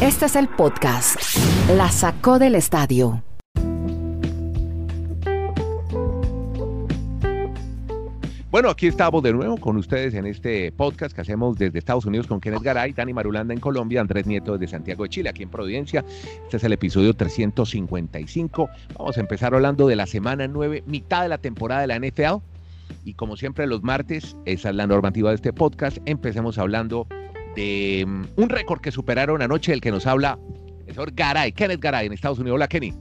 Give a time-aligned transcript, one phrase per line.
[0.00, 1.16] Este es el podcast.
[1.76, 3.22] La sacó del estadio.
[8.50, 12.26] Bueno, aquí estamos de nuevo con ustedes en este podcast que hacemos desde Estados Unidos
[12.26, 15.50] con Kenneth Garay, Dani Marulanda en Colombia, Andrés Nieto desde Santiago de Chile, aquí en
[15.50, 16.04] Providencia.
[16.44, 18.68] Este es el episodio 355.
[18.98, 22.42] Vamos a empezar hablando de la semana 9, mitad de la temporada de la NFL.
[23.04, 27.06] Y como siempre los martes, esa es la normativa de este podcast, empecemos hablando
[27.54, 30.38] de um, un récord que superaron anoche el que nos habla
[30.86, 32.56] el señor Garay, Kenneth Garay en Estados Unidos.
[32.56, 32.92] Hola Kenny.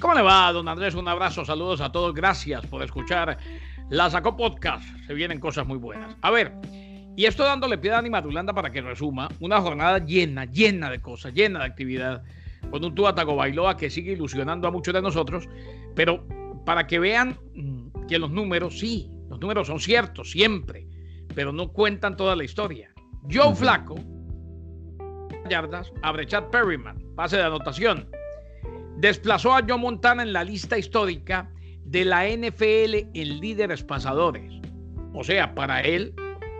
[0.00, 0.94] ¿Cómo le va, don Andrés?
[0.94, 3.38] Un abrazo, saludos a todos, gracias por escuchar
[3.90, 4.84] la sacó podcast.
[5.06, 6.16] Se vienen cosas muy buenas.
[6.22, 6.52] A ver,
[7.16, 11.00] y esto dándole pie a Dani Matulanda para que resuma, una jornada llena, llena de
[11.00, 12.22] cosas, llena de actividad,
[12.70, 15.48] con un Tua Bailoa que sigue ilusionando a muchos de nosotros,
[15.94, 16.24] pero
[16.64, 20.86] para que vean mm, que los números, sí, los números son ciertos siempre,
[21.34, 22.89] pero no cuentan toda la historia.
[23.28, 23.96] Joe Flaco,
[25.48, 28.08] yardas, a Chad Perryman, pase de anotación.
[28.96, 31.50] Desplazó a Joe Montana en la lista histórica
[31.84, 34.52] de la NFL en líderes pasadores.
[35.12, 36.14] O sea, para él,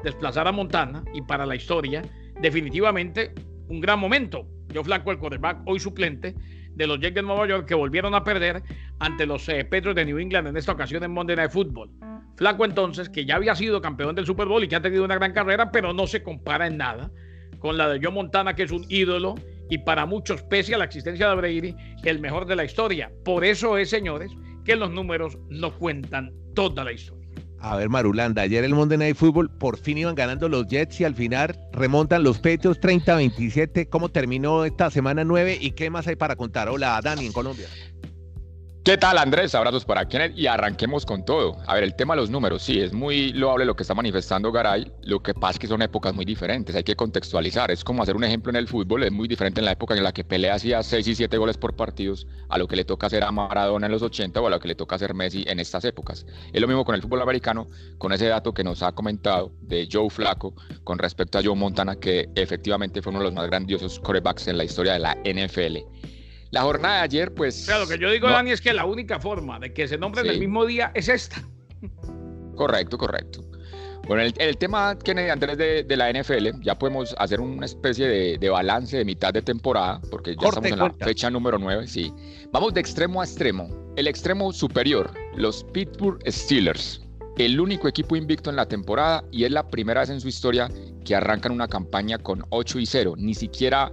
[0.04, 2.02] desplazar a Montana y para la historia,
[2.40, 3.32] definitivamente
[3.68, 4.46] un gran momento.
[4.68, 6.34] Yo flaco el quarterback, hoy suplente
[6.74, 8.62] de los Jets de Nueva York que volvieron a perder
[8.98, 11.90] ante los eh, Petros de New England en esta ocasión en Monday Night Football.
[12.40, 15.16] Flaco entonces, que ya había sido campeón del Super Bowl y que ha tenido una
[15.16, 17.10] gran carrera, pero no se compara en nada
[17.58, 19.34] con la de Joe Montana, que es un ídolo
[19.68, 23.12] y para muchos, pese a la existencia de Brady, el mejor de la historia.
[23.26, 24.32] Por eso es, señores,
[24.64, 27.28] que los números no cuentan toda la historia.
[27.58, 31.04] A ver, Marulanda, ayer el Monday Night Football por fin iban ganando los Jets y
[31.04, 33.90] al final remontan los Patriots 30-27.
[33.90, 36.70] ¿Cómo terminó esta semana 9 y qué más hay para contar?
[36.70, 37.66] Hola, Dani, en Colombia.
[38.82, 39.54] ¿Qué tal Andrés?
[39.54, 41.58] Abrazos para Kenneth y arranquemos con todo.
[41.66, 44.50] A ver, el tema de los números, sí, es muy loable lo que está manifestando
[44.52, 48.02] Garay, lo que pasa es que son épocas muy diferentes, hay que contextualizar, es como
[48.02, 50.24] hacer un ejemplo en el fútbol, es muy diferente en la época en la que
[50.24, 53.30] Pelé hacía 6 y 7 goles por partidos a lo que le toca hacer a
[53.30, 56.24] Maradona en los 80 o a lo que le toca hacer Messi en estas épocas.
[56.50, 57.68] Es lo mismo con el fútbol americano,
[57.98, 60.54] con ese dato que nos ha comentado de Joe Flaco
[60.84, 64.56] con respecto a Joe Montana, que efectivamente fue uno de los más grandiosos quarterbacks en
[64.56, 65.80] la historia de la NFL.
[66.50, 67.64] La jornada de ayer, pues.
[67.66, 70.22] Claro, lo que yo digo, Dani, es que la única forma de que se nombre
[70.22, 71.42] en el mismo día es esta.
[72.56, 73.42] Correcto, correcto.
[74.06, 78.08] Bueno, el, el tema, Kennedy Andrés, de, de, la NFL, ya podemos hacer una especie
[78.08, 81.86] de, de balance de mitad de temporada, porque ya estamos en la fecha número 9,
[81.86, 82.12] sí.
[82.50, 83.68] Vamos de extremo a extremo.
[83.96, 87.00] El extremo superior, los Pittsburgh Steelers,
[87.38, 90.68] el único equipo invicto en la temporada y es la primera vez en su historia
[91.04, 93.14] que arrancan una campaña con 8 y 0.
[93.16, 93.90] Ni siquiera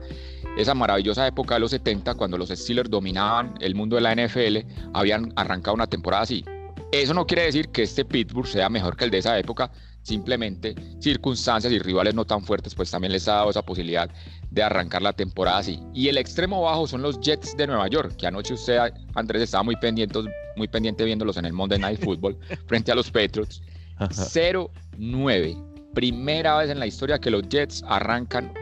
[0.57, 4.57] esa maravillosa época de los 70, cuando los Steelers dominaban el mundo de la NFL,
[4.93, 6.43] habían arrancado una temporada así.
[6.91, 9.69] Eso no quiere decir que este Pittsburgh sea mejor que el de esa época,
[10.03, 14.09] simplemente circunstancias y rivales no tan fuertes, pues también les ha dado esa posibilidad
[14.49, 15.81] de arrancar la temporada así.
[15.93, 18.79] Y el extremo bajo son los Jets de Nueva York, que anoche usted,
[19.15, 20.19] Andrés, estaba muy pendiente,
[20.55, 22.37] muy pendiente viéndolos en el Monday Night Football
[22.67, 23.61] frente a los Patriots.
[23.99, 25.91] 0-9.
[25.93, 28.53] Primera vez en la historia que los Jets arrancan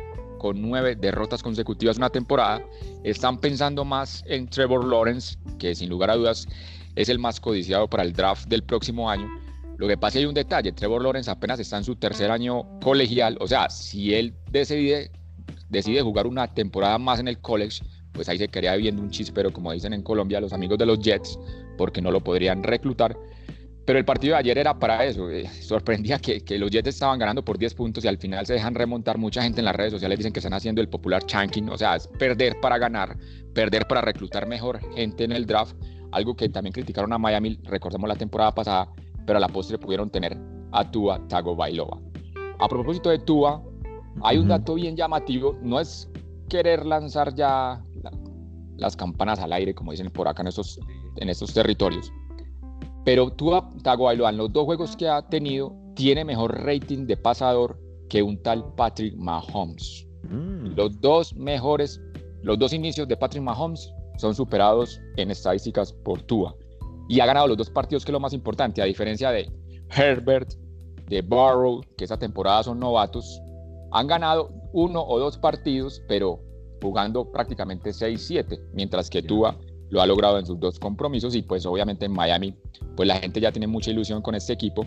[0.46, 2.62] con nueve derrotas consecutivas una temporada,
[3.04, 6.48] están pensando más en Trevor Lawrence, que sin lugar a dudas
[6.96, 9.28] es el más codiciado para el draft del próximo año.
[9.78, 12.80] Lo que pasa es hay un detalle, Trevor Lawrence apenas está en su tercer año
[12.80, 15.10] colegial, o sea, si él decide,
[15.70, 19.52] decide jugar una temporada más en el college, pues ahí se quedaría viendo un chispero,
[19.52, 21.40] como dicen en Colombia los amigos de los Jets,
[21.76, 23.18] porque no lo podrían reclutar.
[23.86, 25.30] Pero el partido de ayer era para eso.
[25.30, 28.54] Eh, sorprendía que, que, los Jets estaban ganando por 10 puntos y al final se
[28.54, 29.18] dejan remontar.
[29.18, 31.96] Mucha gente en las redes sociales dicen que están haciendo el popular chanking, o sea,
[31.96, 33.18] es perder para ganar,
[33.54, 35.76] perder para reclutar mejor gente en el draft.
[36.12, 38.90] Algo que también criticaron a Miami, recordemos la temporada pasada,
[39.26, 40.38] pero a la postre pudieron tener
[40.72, 42.00] a Tua Tagovailoa.
[42.60, 43.62] A propósito de Tua,
[44.24, 46.10] hay un dato bien llamativo, no es
[46.50, 47.84] querer lanzar ya
[48.78, 50.80] las campanas al aire, como dicen por acá en estos,
[51.18, 52.12] en estos territorios,
[53.06, 57.80] pero Tua Tagovailoa en los dos juegos que ha tenido tiene mejor rating de pasador
[58.10, 60.08] que un tal Patrick Mahomes.
[60.24, 60.76] Mm.
[60.76, 62.02] Los dos mejores,
[62.42, 66.56] los dos inicios de Patrick Mahomes son superados en estadísticas por Tua.
[67.08, 69.52] Y ha ganado los dos partidos, que es lo más importante, a diferencia de
[69.96, 70.54] Herbert,
[71.08, 73.40] de Barrow, que esa temporada son novatos.
[73.92, 76.40] Han ganado uno o dos partidos, pero
[76.82, 79.56] jugando prácticamente 6-7, mientras que Tua
[79.90, 82.56] lo ha logrado en sus dos compromisos y pues obviamente en Miami
[82.96, 84.86] pues la gente ya tiene mucha ilusión con este equipo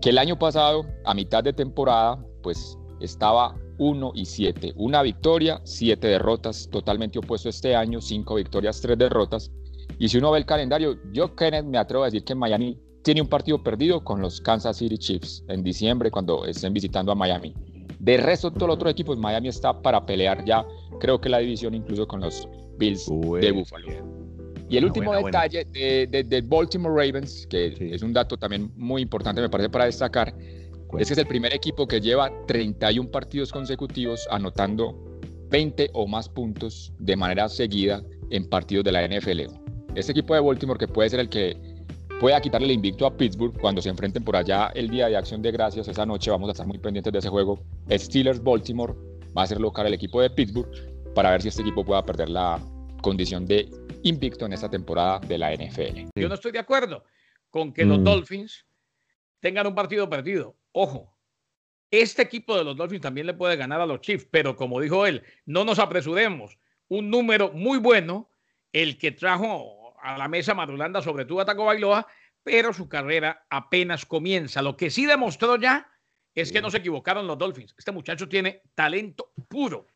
[0.00, 5.60] que el año pasado a mitad de temporada pues estaba 1 y 7, una victoria,
[5.64, 9.50] 7 derrotas, totalmente opuesto este año, 5 victorias, 3 derrotas.
[9.98, 13.20] Y si uno ve el calendario, yo Kenneth me atrevo a decir que Miami tiene
[13.20, 17.54] un partido perdido con los Kansas City Chiefs en diciembre cuando estén visitando a Miami.
[17.98, 20.66] De resto, todos los otros equipos, Miami está para pelear ya,
[21.00, 23.06] creo que la división incluso con los Bills
[23.40, 24.26] de Buffalo.
[24.68, 29.48] Y el último detalle de, Baltimore Ravens, que es un dato también muy importante, me
[29.48, 30.34] parece, para destacar,
[30.98, 35.20] es que es el primer equipo que lleva 31 partidos consecutivos anotando
[35.50, 39.42] 20 o más puntos de manera seguida en partidos de la NFL.
[39.94, 41.56] Este equipo de Baltimore, que puede ser el que
[42.18, 45.42] pueda quitarle el invicto a Pittsburgh cuando se enfrenten por allá el día de acción
[45.42, 47.60] de gracias, esa noche vamos a estar muy pendientes de ese juego.
[47.90, 48.94] Steelers Baltimore
[49.36, 52.28] va a ser local el equipo de Pittsburgh para ver si este equipo pueda perder
[52.28, 52.60] la
[53.00, 53.70] condición de
[54.02, 56.10] invicto en esta temporada de la NFL.
[56.14, 57.04] Yo no estoy de acuerdo
[57.48, 58.04] con que los mm.
[58.04, 58.66] Dolphins
[59.40, 60.58] tengan un partido perdido.
[60.72, 61.16] Ojo,
[61.90, 65.06] este equipo de los Dolphins también le puede ganar a los Chiefs, pero como dijo
[65.06, 66.58] él, no nos apresuremos.
[66.88, 68.28] Un número muy bueno,
[68.74, 72.06] el que trajo a la mesa Madulanda sobre todo Taco Bailoa,
[72.42, 74.60] pero su carrera apenas comienza.
[74.60, 75.90] Lo que sí demostró ya
[76.34, 77.74] es que no se equivocaron los Dolphins.
[77.78, 79.86] Este muchacho tiene talento puro.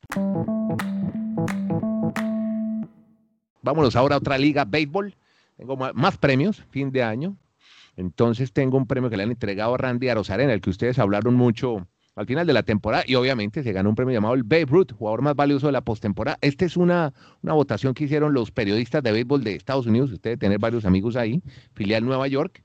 [3.62, 5.14] Vámonos ahora a otra liga, béisbol.
[5.56, 7.36] Tengo más premios, fin de año.
[7.96, 11.34] Entonces tengo un premio que le han entregado a Randy Arozarena, el que ustedes hablaron
[11.34, 11.86] mucho
[12.16, 14.92] al final de la temporada y obviamente se ganó un premio llamado el Babe Ruth,
[14.92, 16.38] jugador más valioso de la postemporada.
[16.40, 17.12] Esta es una,
[17.42, 20.84] una votación que hicieron los periodistas de béisbol de Estados Unidos, usted debe tener varios
[20.84, 21.42] amigos ahí,
[21.72, 22.62] filial Nueva York,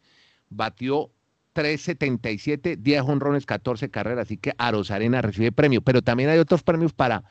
[0.50, 1.12] batió
[1.54, 6.92] 3.77, 10 honrones, 14 carreras, así que Arozarena recibe premio, pero también hay otros premios
[6.92, 7.24] para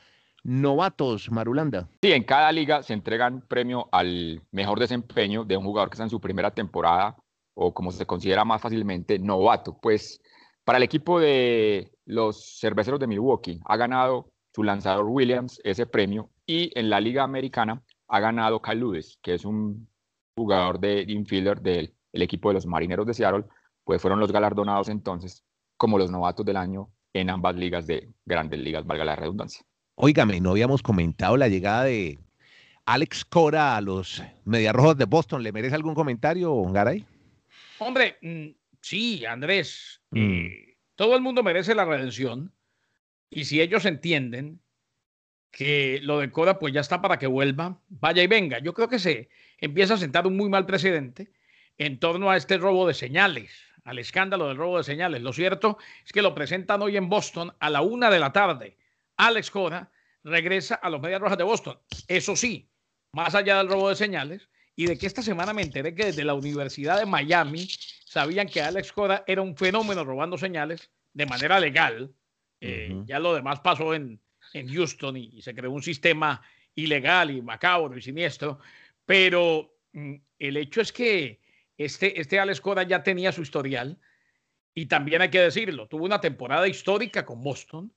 [0.45, 1.89] novatos, Marulanda.
[2.01, 6.03] Sí, en cada liga se entregan premio al mejor desempeño de un jugador que está
[6.03, 7.17] en su primera temporada
[7.55, 9.77] o como se considera más fácilmente, novato.
[9.81, 10.21] Pues
[10.63, 16.29] para el equipo de los cerveceros de Milwaukee ha ganado su lanzador Williams ese premio
[16.45, 19.89] y en la liga americana ha ganado Kyle que es un
[20.37, 23.45] jugador de infielder del equipo de los Marineros de Seattle,
[23.83, 25.43] pues fueron los galardonados entonces
[25.75, 29.65] como los novatos del año en ambas ligas de grandes ligas, valga la redundancia.
[29.95, 32.19] Óigame, no habíamos comentado la llegada de
[32.85, 35.41] Alex Cora a los Mediarrojos de Boston.
[35.41, 37.05] ¿Le merece algún comentario, Garay?
[37.79, 38.47] Hombre, mm,
[38.81, 40.01] sí, Andrés.
[40.11, 40.17] Mm.
[40.19, 42.51] Eh, todo el mundo merece la redención.
[43.29, 44.59] Y si ellos entienden
[45.49, 48.59] que lo de Cora pues ya está para que vuelva, vaya y venga.
[48.59, 51.31] Yo creo que se empieza a sentar un muy mal precedente
[51.77, 53.51] en torno a este robo de señales,
[53.85, 55.21] al escándalo del robo de señales.
[55.21, 58.75] Lo cierto es que lo presentan hoy en Boston a la una de la tarde
[59.17, 59.91] Alex Cora
[60.23, 61.79] regresa a los Medias Rojas de Boston.
[62.07, 62.69] Eso sí,
[63.11, 66.25] más allá del robo de señales, y de que esta semana me enteré que desde
[66.25, 67.67] la Universidad de Miami
[68.05, 72.13] sabían que Alex Cora era un fenómeno robando señales de manera legal.
[72.59, 74.19] Eh, ya lo demás pasó en,
[74.53, 76.41] en Houston y, se creó un sistema
[76.73, 78.59] ilegal y macabro y siniestro.
[79.05, 81.39] Pero mm, el hecho es que
[81.77, 83.97] este, este Alex Cora ya tenía su historial
[84.73, 87.93] y también hay que decirlo, tuvo una temporada histórica con Boston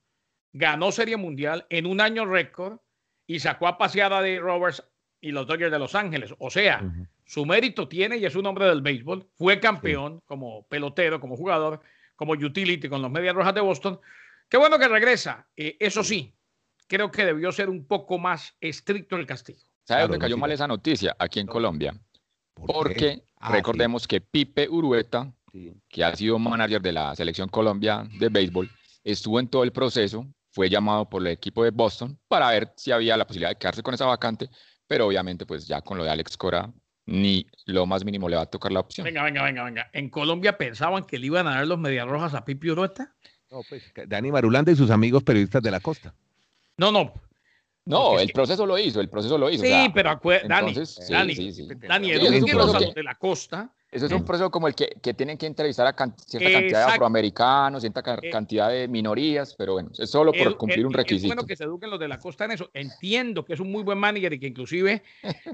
[0.53, 2.79] ganó Serie Mundial en un año récord
[3.27, 4.83] y sacó a paseada de Roberts
[5.21, 6.33] y los Dodgers de Los Ángeles.
[6.39, 6.81] O sea,
[7.25, 9.27] su mérito tiene y es un hombre del béisbol.
[9.37, 11.81] Fue campeón como pelotero, como jugador,
[12.15, 13.99] como utility con los Medias Rojas de Boston.
[14.47, 15.47] Qué bueno que regresa.
[15.55, 16.33] Eh, eso sí,
[16.87, 19.59] creo que debió ser un poco más estricto el castigo.
[19.83, 21.15] ¿Sabe dónde cayó mal esa noticia?
[21.19, 21.93] Aquí en Colombia.
[22.53, 25.31] Porque ah, recordemos que Pipe Urueta,
[25.87, 28.69] que ha sido manager de la selección Colombia de béisbol,
[29.03, 30.27] estuvo en todo el proceso
[30.59, 33.81] fue llamado por el equipo de Boston para ver si había la posibilidad de quedarse
[33.81, 34.49] con esa vacante,
[34.87, 36.69] pero obviamente pues ya con lo de Alex Cora
[37.05, 39.05] ni lo más mínimo le va a tocar la opción.
[39.05, 39.89] Venga, venga, venga, venga.
[39.93, 43.15] ¿En Colombia pensaban que le iban a dar los Medias Rojas a Pipi Urueta?
[43.49, 46.13] No, pues Dani Marulanda y sus amigos periodistas de la costa.
[46.75, 47.13] No, no.
[47.85, 49.63] No, el proceso lo hizo, el proceso lo hizo.
[49.63, 50.73] Sí, pero Dani,
[51.09, 52.11] Dani, sí, sí, Dani,
[52.51, 55.87] los de la costa eso es un proceso como el que, que tienen que entrevistar
[55.87, 60.57] a cierta cantidad de afroamericanos, cierta eh, cantidad de minorías, pero bueno, es solo por
[60.57, 61.33] cumplir un requisito.
[61.33, 62.69] Es bueno que se eduquen los de la costa en eso.
[62.73, 65.01] Entiendo que es un muy buen manager y que inclusive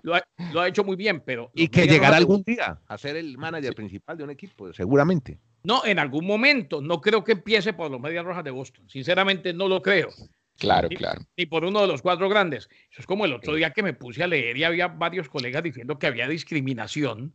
[0.04, 1.50] lo ha, lo ha hecho muy bien, pero...
[1.54, 5.39] Y que llegará algún día a ser el manager principal de un equipo, seguramente.
[5.63, 6.82] No, en algún momento.
[6.82, 8.89] No creo que empiece por los Medias Rojas de Boston.
[8.89, 10.10] Sinceramente no lo creo.
[10.58, 11.22] Claro, claro.
[11.38, 12.70] Ni por uno de los cuatro grandes.
[12.92, 15.63] Eso es como el otro día que me puse a leer y había varios colegas
[15.63, 17.34] diciendo que había discriminación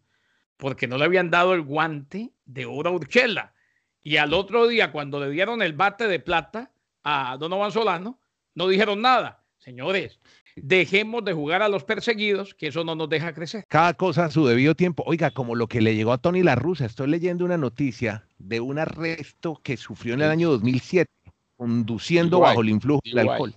[0.61, 3.55] porque no le habían dado el guante de oro a Urchela.
[4.03, 6.71] Y al otro día, cuando le dieron el bate de plata
[7.03, 8.21] a Donovan Solano,
[8.55, 9.43] no dijeron nada.
[9.59, 10.21] Señores,
[10.57, 13.65] dejemos de jugar a los perseguidos, que eso no nos deja crecer.
[13.69, 15.03] Cada cosa a su debido tiempo.
[15.07, 18.61] Oiga, como lo que le llegó a Tony La Russa, estoy leyendo una noticia de
[18.61, 21.11] un arresto que sufrió en el año 2007,
[21.57, 23.55] conduciendo bajo el influjo del alcohol.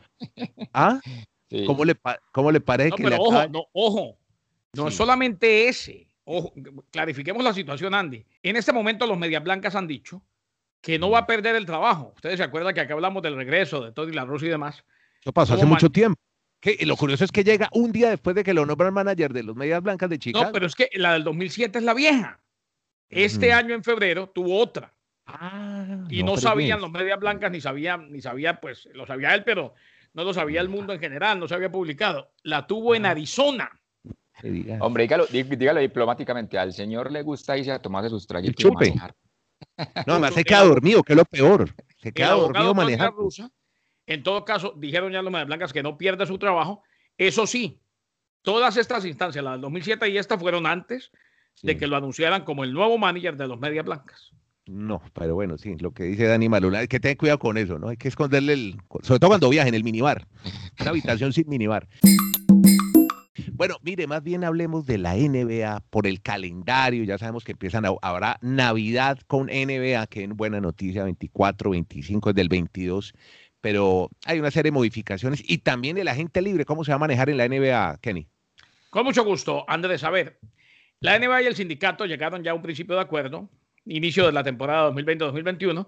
[0.74, 1.00] ¿Ah?
[1.66, 1.96] ¿Cómo, le,
[2.32, 4.18] ¿Cómo le parece que le ojo, no, ojo,
[4.74, 6.08] no es solamente ese.
[6.26, 6.54] Ojo,
[6.92, 8.26] clarifiquemos la situación, Andy.
[8.42, 10.24] En este momento los medias blancas han dicho
[10.82, 12.14] que no va a perder el trabajo.
[12.16, 14.84] Ustedes se acuerdan que acá hablamos del regreso de Tony La Russa y demás.
[15.22, 16.20] Eso pasó hace mucho tiempo.
[16.60, 19.44] Que lo curioso es que llega un día después de que lo nombran manager de
[19.44, 20.46] los Medias Blancas de Chicago.
[20.46, 22.40] No, pero es que la del 2007 es la vieja.
[23.10, 24.94] Este año en febrero tuvo otra.
[25.26, 29.44] Ah, y no, sabían los Medias Blancas, ni sabían, ni sabía, pues lo sabía él,
[29.44, 29.74] pero
[30.14, 32.32] no lo sabía el mundo en general, no se había publicado.
[32.44, 33.80] La tuvo en Arizona.
[34.80, 39.16] Hombre, dígalo, dígalo, diplomáticamente, al señor le gusta irse a tomarse sus traguitos y manejar.
[40.06, 41.74] No, además se queda dormido, que es lo peor.
[41.98, 43.30] Se queda dormido manejando.
[44.06, 46.84] En todo caso, dijeron ya los Medias Blancas que no pierde su trabajo.
[47.18, 47.80] Eso sí,
[48.42, 51.12] todas estas instancias, la del 2007 y esta, fueron antes
[51.62, 54.32] de que lo anunciaran como el nuevo manager de los Medias Blancas.
[54.66, 57.80] No, pero bueno, sí, lo que dice Dani Malula es que ten cuidado con eso,
[57.80, 57.90] ¿no?
[57.90, 58.78] Hay que esconderle el.
[59.02, 60.26] Sobre todo cuando viaje en el minibar.
[60.80, 61.88] Una habitación sin minibar.
[63.56, 67.04] Bueno, mire, más bien hablemos de la NBA por el calendario.
[67.04, 72.36] Ya sabemos que empiezan ahora Navidad con NBA, que es buena noticia, 24, 25 es
[72.36, 73.14] del 22
[73.64, 77.00] pero hay una serie de modificaciones y también el agente libre, ¿cómo se va a
[77.00, 78.28] manejar en la NBA, Kenny?
[78.90, 80.04] Con mucho gusto, Andrés.
[80.04, 80.38] A ver,
[81.00, 83.50] la NBA y el sindicato llegaron ya a un principio de acuerdo,
[83.86, 85.88] inicio de la temporada 2020-2021,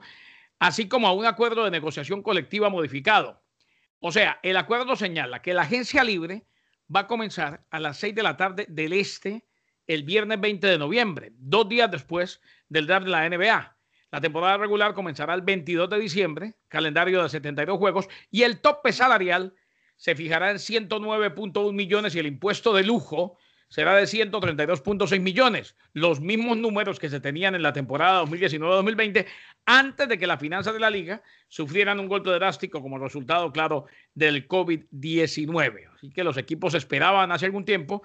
[0.58, 3.42] así como a un acuerdo de negociación colectiva modificado.
[4.00, 6.46] O sea, el acuerdo señala que la agencia libre
[6.94, 9.46] va a comenzar a las 6 de la tarde del este
[9.88, 13.78] el viernes 20 de noviembre, dos días después del draft de la NBA.
[14.12, 18.94] La temporada regular comenzará el 22 de diciembre, calendario de 72 juegos, y el tope
[18.94, 19.54] salarial
[19.98, 23.38] se fijará en 109.1 millones y el impuesto de lujo
[23.68, 29.26] será de 132.6 millones, los mismos números que se tenían en la temporada 2019-2020
[29.66, 33.86] antes de que las finanzas de la liga sufrieran un golpe drástico como resultado, claro,
[34.14, 35.90] del COVID-19.
[35.96, 38.04] Así que los equipos esperaban hace algún tiempo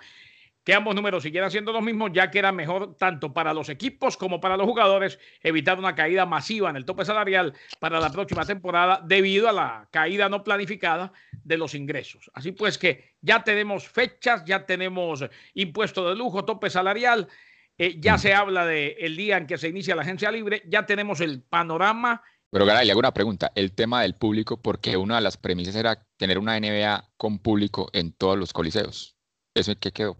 [0.65, 4.17] que ambos números siguieran siendo los mismos, ya que era mejor tanto para los equipos
[4.17, 8.45] como para los jugadores evitar una caída masiva en el tope salarial para la próxima
[8.45, 12.31] temporada debido a la caída no planificada de los ingresos.
[12.35, 15.25] Así pues que ya tenemos fechas, ya tenemos
[15.55, 17.29] impuesto de lujo, tope salarial,
[17.79, 20.85] eh, ya se habla del el día en que se inicia la agencia libre, ya
[20.85, 22.23] tenemos el panorama.
[22.51, 25.77] Pero Garay, le hago una pregunta, el tema del público, porque una de las premisas
[25.77, 29.17] era tener una NBA con público en todos los coliseos.
[29.55, 30.19] ¿Eso en qué quedó?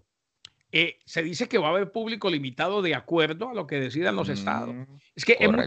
[0.73, 4.17] Eh, se dice que va a haber público limitado de acuerdo a lo que decidan
[4.17, 4.75] los estados.
[4.75, 4.85] Mm,
[5.17, 5.67] es que es muy,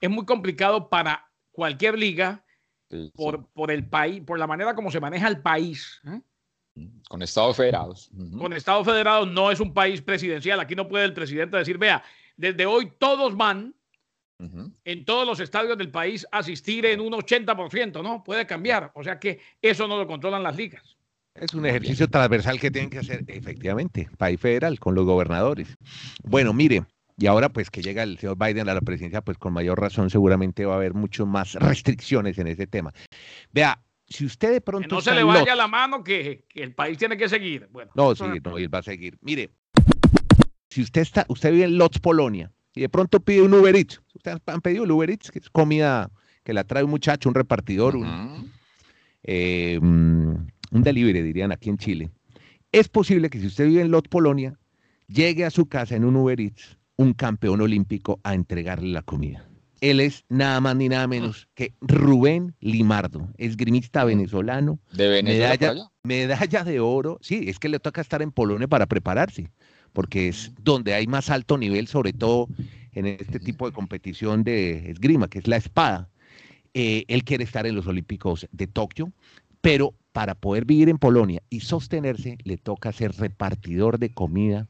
[0.00, 2.44] es muy, complicado para cualquier liga
[3.14, 6.00] por, por, el país, por la manera como se maneja el país.
[6.06, 6.20] ¿eh?
[7.08, 8.10] Con estados federados.
[8.38, 10.58] Con estados federados no es un país presidencial.
[10.60, 12.02] Aquí no puede el presidente decir, vea,
[12.36, 13.74] desde hoy todos van
[14.84, 18.24] en todos los estadios del país asistir en un 80%, ¿no?
[18.24, 18.90] Puede cambiar.
[18.94, 20.96] O sea que eso no lo controlan las ligas.
[21.34, 25.76] Es un ejercicio transversal que tienen que hacer, efectivamente, país federal, con los gobernadores.
[26.24, 26.84] Bueno, mire,
[27.16, 30.10] y ahora pues que llega el señor Biden a la presidencia, pues con mayor razón
[30.10, 32.92] seguramente va a haber mucho más restricciones en ese tema.
[33.52, 34.88] Vea, si usted de pronto...
[34.88, 37.68] Que no se le vaya la mano que, el país tiene que seguir.
[37.70, 39.16] Bueno, no, sí, no, él va a seguir.
[39.20, 39.50] Mire,
[40.68, 44.00] si usted está, usted vive en Lotz, Polonia, y de pronto pide un Uber Eats,
[44.14, 46.10] ustedes han pedido el Uber Eats, que es comida
[46.42, 48.50] que la trae un muchacho, un repartidor, un,
[49.22, 49.78] eh,
[50.70, 52.10] un delivery, dirían aquí en Chile,
[52.72, 54.58] es posible que si usted vive en Lot, Polonia,
[55.08, 59.48] llegue a su casa en un Uber Eats un campeón olímpico a entregarle la comida.
[59.80, 64.78] Él es nada más ni nada menos que Rubén Limardo, esgrimista venezolano.
[64.92, 65.48] De Venezuela.
[65.48, 67.18] Medalla, medalla de oro.
[67.22, 69.50] Sí, es que le toca estar en Polonia para prepararse,
[69.94, 72.48] porque es donde hay más alto nivel, sobre todo
[72.92, 76.10] en este tipo de competición de esgrima, que es la espada.
[76.74, 79.10] Eh, él quiere estar en los Olímpicos de Tokio,
[79.60, 84.68] pero para poder vivir en Polonia y sostenerse, le toca ser repartidor de comida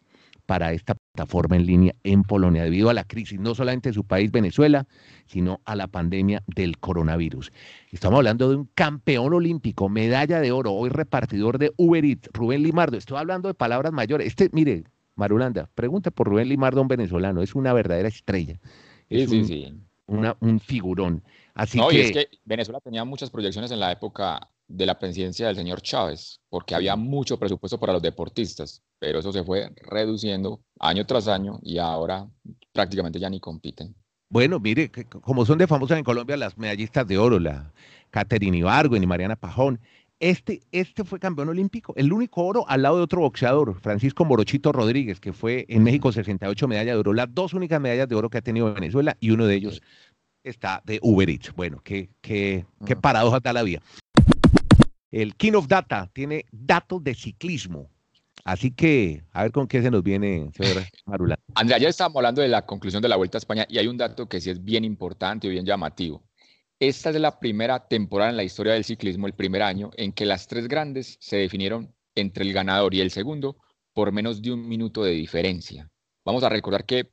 [0.50, 4.04] para esta plataforma en línea en Polonia, debido a la crisis, no solamente de su
[4.04, 4.88] país, Venezuela,
[5.26, 7.52] sino a la pandemia del coronavirus.
[7.92, 12.64] Estamos hablando de un campeón olímpico, medalla de oro, hoy repartidor de Uber Eats, Rubén
[12.64, 12.97] Limardo.
[12.97, 14.26] Estoy hablando de palabras mayores.
[14.26, 14.82] Este, mire,
[15.14, 18.59] Marulanda, pregunta por Rubén Limardo, un venezolano, es una verdadera estrella.
[19.09, 19.80] sí, sí, sí.
[20.09, 21.23] un figurón.
[21.54, 21.97] Así no, que...
[21.97, 25.82] y es que Venezuela tenía muchas proyecciones en la época de la presidencia del señor
[25.82, 31.28] Chávez, porque había mucho presupuesto para los deportistas, pero eso se fue reduciendo año tras
[31.28, 32.28] año y ahora
[32.72, 33.94] prácticamente ya ni compiten.
[34.30, 34.90] Bueno, mire,
[35.22, 37.72] como son de famosas en Colombia las medallistas de oro, la
[38.10, 39.80] Caterina Ibargüen y Mariana Pajón,
[40.20, 44.70] este, este fue campeón olímpico, el único oro al lado de otro boxeador, Francisco Morochito
[44.70, 48.30] Rodríguez, que fue en México 68 medallas de oro, las dos únicas medallas de oro
[48.30, 49.82] que ha tenido Venezuela y uno de ellos
[50.44, 51.52] está de Uber Eats.
[51.56, 53.80] Bueno, qué, qué, qué paradoja está la vida.
[55.11, 57.90] El King of Data tiene datos de ciclismo.
[58.45, 61.38] Así que, a ver con qué se nos viene, señor Marula.
[61.55, 63.97] Andrea, ya estamos hablando de la conclusión de la Vuelta a España y hay un
[63.97, 66.23] dato que sí es bien importante y bien llamativo.
[66.79, 70.25] Esta es la primera temporada en la historia del ciclismo, el primer año, en que
[70.25, 73.59] las tres grandes se definieron entre el ganador y el segundo
[73.93, 75.90] por menos de un minuto de diferencia.
[76.25, 77.11] Vamos a recordar que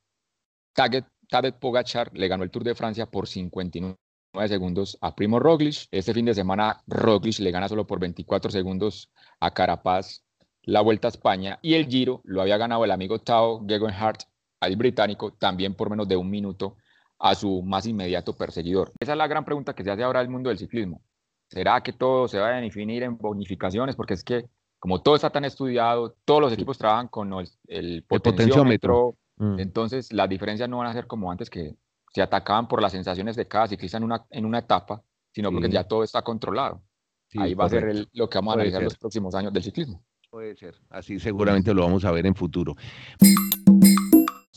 [0.73, 3.97] Tadej Pogachar le ganó el Tour de Francia por 59
[4.47, 5.87] segundos a Primo Roglic.
[5.91, 10.23] Este fin de semana Roglic le gana solo por 24 segundos a Carapaz
[10.67, 14.23] la Vuelta a España y el Giro lo había ganado el amigo Tao Gegenhardt,
[14.59, 16.75] al británico, también por menos de un minuto
[17.19, 18.91] a su más inmediato perseguidor.
[18.99, 21.01] Esa es la gran pregunta que se hace ahora el mundo del ciclismo.
[21.49, 23.95] ¿Será que todo se va a definir en bonificaciones?
[23.95, 27.33] Porque es que como todo está tan estudiado, todos los equipos trabajan con
[27.67, 29.59] el, potenciómetro, mm.
[29.59, 31.75] entonces las diferencias no van a ser como antes que
[32.17, 35.69] se atacaban por las sensaciones de cada ciclista en una, en una etapa, sino porque
[35.69, 36.81] ya todo está controlado.
[37.35, 40.03] Ahí va a ser lo que vamos a analizar los próximos años del ciclismo.
[40.31, 42.75] Puede ser, así seguramente lo vamos a ver en futuro.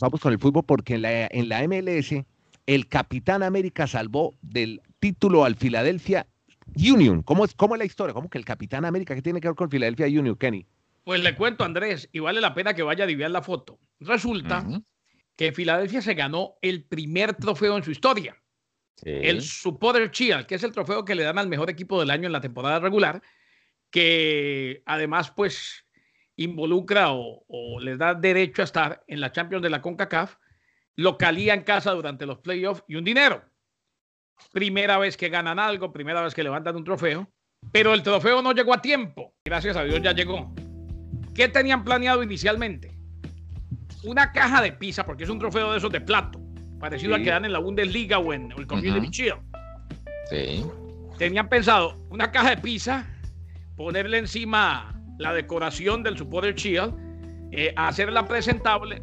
[0.00, 2.24] Vamos con el fútbol porque en la, en la MLS
[2.64, 6.26] el Capitán América salvó del título al Philadelphia
[6.74, 7.22] Union.
[7.22, 8.14] ¿Cómo es, cómo es la historia?
[8.14, 9.14] ¿Cómo que el Capitán América?
[9.14, 10.64] ¿Qué tiene que ver con Philadelphia Union, Kenny?
[11.04, 13.78] Pues le cuento, Andrés, y vale la pena que vaya a adivinar la foto.
[13.98, 14.66] Resulta
[15.40, 18.36] que Filadelfia se ganó el primer trofeo en su historia.
[19.02, 22.26] El Supporter Shield, que es el trofeo que le dan al mejor equipo del año
[22.26, 23.22] en la temporada regular,
[23.90, 25.86] que además pues
[26.36, 30.36] involucra o, o les da derecho a estar en la Champions de la CONCACAF,
[30.96, 33.42] localía en casa durante los playoffs y un dinero.
[34.52, 37.32] Primera vez que ganan algo, primera vez que levantan un trofeo,
[37.72, 39.32] pero el trofeo no llegó a tiempo.
[39.46, 40.52] Gracias a Dios ya llegó.
[41.34, 42.89] ¿Qué tenían planeado inicialmente?
[44.02, 46.40] Una caja de pizza, porque es un trofeo de esos de plato,
[46.78, 49.40] parecido a que dan en la Bundesliga o en el Community uh Shield.
[50.30, 50.64] Sí.
[51.18, 53.06] Tenían pensado una caja de pizza,
[53.76, 56.94] ponerle encima la decoración del Supporter Shield,
[57.52, 59.02] eh, hacerla presentable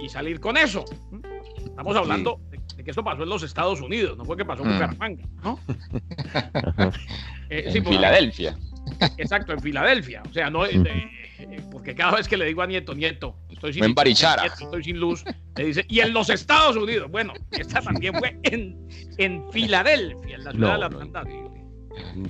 [0.00, 0.84] y salir con eso.
[1.64, 4.70] Estamos hablando de, que esto pasó en los Estados Unidos, no fue que pasó en
[4.70, 4.72] mm.
[4.72, 5.58] Bucaramanga, ¿no?
[7.50, 8.56] Eh, en Filadelfia.
[9.18, 10.22] Exacto, en Filadelfia.
[10.28, 10.80] O sea, no, eh,
[11.70, 15.24] porque cada vez que le digo a Nieto, Nieto, estoy sin, estoy sin luz,
[15.56, 17.10] le dice, y en los Estados Unidos.
[17.10, 21.24] Bueno, esta también fue en, en Filadelfia, en la ciudad de la Atlanta.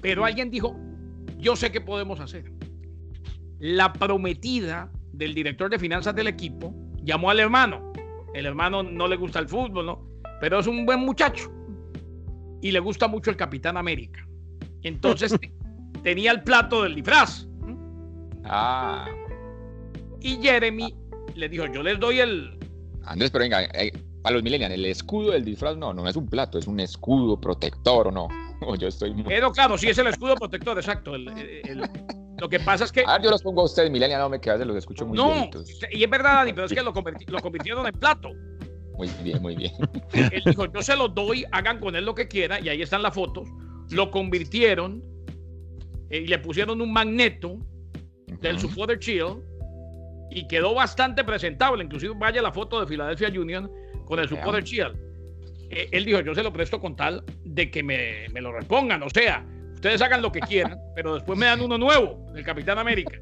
[0.00, 0.76] Pero alguien dijo,
[1.38, 2.50] yo sé qué podemos hacer.
[3.58, 7.92] La prometida del director de finanzas del equipo llamó al hermano.
[8.34, 10.08] El hermano no le gusta el fútbol, ¿no?
[10.40, 11.52] Pero es un buen muchacho.
[12.60, 14.26] Y le gusta mucho el Capitán América.
[14.82, 15.38] Entonces
[16.04, 17.48] tenía el plato del disfraz.
[18.44, 19.08] Ah.
[20.20, 20.94] Y Jeremy
[21.34, 22.56] le dijo, yo les doy el...
[23.04, 26.28] Andrés, pero venga, eh, a los millennials, el escudo del disfraz no, no es un
[26.28, 28.28] plato, es un escudo protector, ¿o no?
[28.78, 31.16] yo estoy Pero claro, sí es el escudo protector, exacto.
[31.16, 33.04] lo que pasa es que.
[33.06, 35.50] Ah, yo los pongo a ustedes, Milenia, no me quedas, los escucho muy No,
[35.90, 38.30] y es verdad, Dani, pero es que lo, lo convirtieron en plato.
[38.96, 39.72] Muy bien, muy bien.
[40.12, 43.02] Él dijo, yo se los doy, hagan con él lo que quieran, y ahí están
[43.02, 43.48] las fotos.
[43.90, 45.02] Lo convirtieron
[46.14, 47.58] eh, y le pusieron un magneto
[48.40, 49.42] del Supporter Shield
[50.30, 51.82] y quedó bastante presentable.
[51.82, 53.68] Inclusive vaya la foto de Philadelphia Union
[54.04, 54.96] con el Supporter Shield.
[55.70, 59.02] Eh, él dijo, yo se lo presto con tal de que me, me, lo repongan.
[59.02, 62.78] O sea, ustedes hagan lo que quieran, pero después me dan uno nuevo, del Capitán
[62.78, 63.18] América.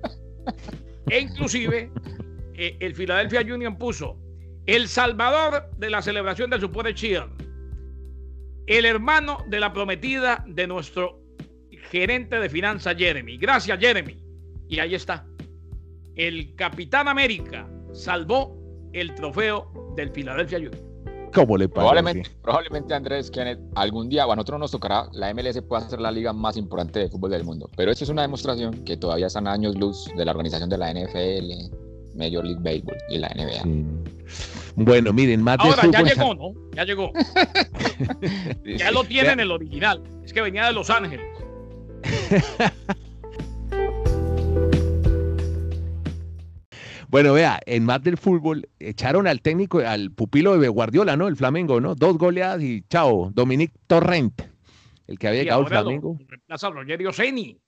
[1.09, 1.91] E inclusive,
[2.53, 4.19] eh, el Philadelphia Union puso
[4.67, 7.31] el salvador de la celebración del Supporter Shield,
[8.67, 11.22] el hermano de la prometida de nuestro
[11.93, 13.37] gerente de finanzas, Jeremy.
[13.37, 14.17] Gracias, Jeremy.
[14.69, 15.27] Y ahí está.
[16.17, 18.57] El Capitán América salvó
[18.95, 20.75] el trofeo del Philadelphia Union.
[21.35, 22.23] ¿Cómo le parece?
[22.43, 26.11] Probablemente, Andrés Kenneth, algún día, o a nosotros nos tocará, la MLS puede ser la
[26.11, 27.71] liga más importante de fútbol del mundo.
[27.77, 30.93] Pero esto es una demostración que todavía están años luz de la organización de la
[30.93, 31.75] NFL,
[32.17, 34.03] Major League Baseball y la NBA.
[34.77, 36.53] Bueno, miren, más de Ahora, ya llegó, ¿no?
[36.75, 37.13] Ya llegó.
[38.79, 40.03] ya lo tienen el original.
[40.25, 41.32] Es que venía de Los Ángeles.
[47.13, 51.29] Bueno, vea, en más del fútbol echaron al técnico, al pupilo de Guardiola, ¿no?
[51.29, 51.95] El Flamengo, ¿no?
[51.95, 54.41] Dos goleadas y chao, Dominic Torrent,
[55.07, 56.19] el que había llegado al Flamengo.
[56.27, 57.59] reemplaza a Rogerio Ceni.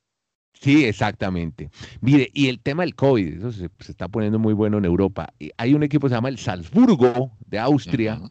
[0.55, 1.69] Sí, exactamente.
[2.01, 5.29] Mire, y el tema del COVID, eso se, está poniendo muy bueno en Europa.
[5.59, 8.23] Hay un equipo que se llama el Salzburgo de Austria,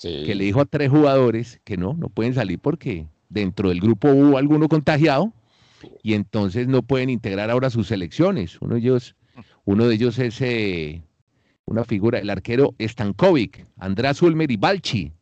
[0.00, 4.08] que le dijo a tres jugadores que no, no pueden salir porque dentro del grupo
[4.12, 5.32] hubo alguno contagiado
[6.02, 8.60] y entonces no pueden integrar ahora sus selecciones.
[8.60, 9.16] Uno de ellos
[9.64, 11.02] uno de ellos es eh,
[11.64, 15.12] una figura, el arquero Stankovic, András Ulmer y Balchi.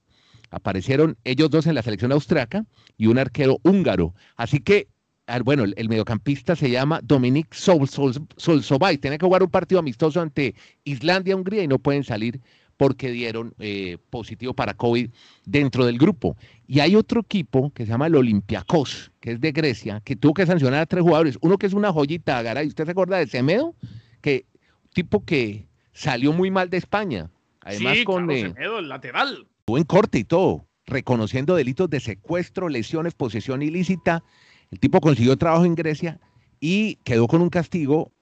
[0.50, 2.64] Aparecieron ellos dos en la selección austriaca
[2.96, 4.14] y un arquero húngaro.
[4.36, 4.88] Así que
[5.26, 8.98] ah, bueno, el, mediocampista se llama Dominic Solsobay.
[8.98, 12.40] Tiene que jugar un partido amistoso ante Islandia, Hungría y no pueden salir
[12.78, 15.10] porque dieron eh, positivo para COVID
[15.44, 16.36] dentro del grupo.
[16.66, 20.32] Y hay otro equipo que se llama el Olympiacos, que es de Grecia, que tuvo
[20.32, 21.38] que sancionar a tres jugadores.
[21.42, 22.68] Uno que es una joyita, Garay.
[22.68, 23.74] ¿Usted se acuerda de Semedo?
[24.20, 24.46] Que
[24.94, 27.30] tipo que salió muy mal de España.
[27.62, 28.30] Además, con.
[28.30, 29.48] Eh, Semedo, el lateral.
[29.58, 34.22] Estuvo en corte y todo, reconociendo delitos de secuestro, lesiones, posesión ilícita.
[34.70, 36.20] El tipo consiguió trabajo en Grecia
[36.60, 38.12] y quedó con un castigo.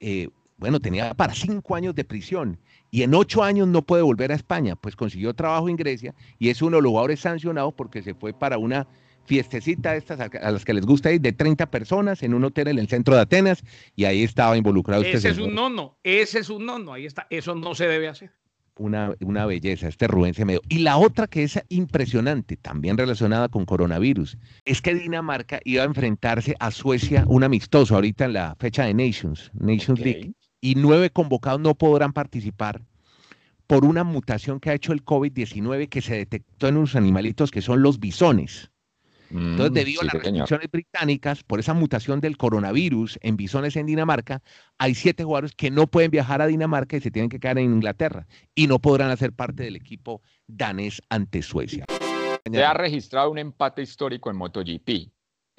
[0.00, 2.58] Eh, bueno, tenía para cinco años de prisión
[2.92, 6.50] y en ocho años no puede volver a España, pues consiguió trabajo en Grecia y
[6.50, 8.86] es uno de los jugadores sancionados porque se fue para una
[9.24, 12.78] fiestecita estas a las que les gusta ir de 30 personas en un hotel en
[12.78, 13.64] el centro de Atenas
[13.96, 15.02] y ahí estaba involucrado.
[15.04, 18.30] Ese es un nono, ese es un nono, ahí está, eso no se debe hacer.
[18.76, 20.60] Una, una belleza, este Rubén Semedo.
[20.68, 25.86] Y la otra que es impresionante, también relacionada con coronavirus, es que Dinamarca iba a
[25.86, 31.10] enfrentarse a Suecia, un amistoso ahorita en la fecha de Nations, Nations League, y nueve
[31.10, 32.80] convocados no podrán participar
[33.66, 37.60] por una mutación que ha hecho el COVID-19 que se detectó en unos animalitos que
[37.60, 38.70] son los bisones.
[39.30, 43.86] Entonces, mm, debido a las restricciones británicas, por esa mutación del coronavirus en bisones en
[43.86, 44.42] Dinamarca,
[44.78, 47.72] hay siete jugadores que no pueden viajar a Dinamarca y se tienen que quedar en
[47.72, 51.86] Inglaterra y no podrán hacer parte del equipo danés ante Suecia.
[52.50, 55.10] Se ha registrado un empate histórico en MotoGP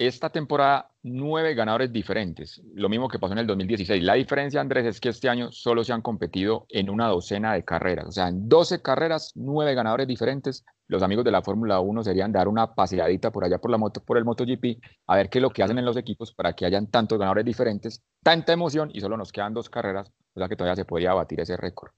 [0.06, 4.02] esta temporada nueve ganadores diferentes, lo mismo que pasó en el 2016.
[4.02, 7.64] La diferencia, Andrés, es que este año solo se han competido en una docena de
[7.64, 10.64] carreras, o sea, en 12 carreras, nueve ganadores diferentes.
[10.86, 14.02] Los amigos de la Fórmula 1 serían dar una paseadita por allá por, la moto,
[14.02, 16.66] por el MotoGP, a ver qué es lo que hacen en los equipos para que
[16.66, 20.56] hayan tantos ganadores diferentes, tanta emoción y solo nos quedan dos carreras, o sea que
[20.56, 21.92] todavía se podría batir ese récord.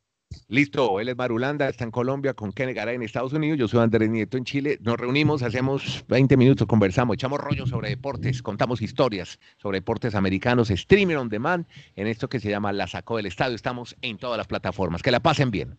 [0.48, 3.80] Listo, él es Marulanda, está en Colombia con Kenny Garay en Estados Unidos, yo soy
[3.80, 8.82] Andrés Nieto en Chile, nos reunimos, hacemos 20 minutos, conversamos, echamos rollo sobre deportes, contamos
[8.82, 13.26] historias sobre deportes americanos, streaming on demand, en esto que se llama La Sacó del
[13.26, 15.76] Estadio, estamos en todas las plataformas, que la pasen bien.